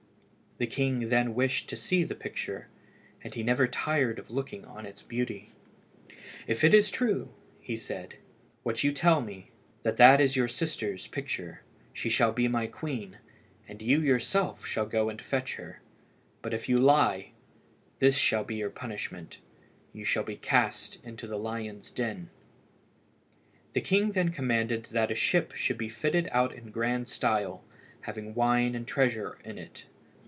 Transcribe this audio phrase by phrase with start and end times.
[0.57, 2.67] The king then wished to see the picture,
[3.23, 5.53] and he never tired of looking on its beauty.
[6.45, 7.29] "If it is true,"
[7.75, 8.19] said he,
[8.61, 9.49] "what you tell me,
[9.81, 13.17] that that is your sister's picture, she shall be my queen,
[13.67, 15.81] and you yourself shall go and fetch her;
[16.43, 17.31] but if you lie,
[17.97, 19.39] this shall be your punishment,
[19.93, 22.29] you shall be cast into the lions' den."
[23.73, 27.63] The king then commanded that a ship should be fitted out in grand style,
[28.01, 29.87] having wine and treasure in it.